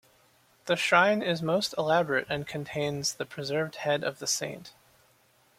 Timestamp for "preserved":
3.27-3.75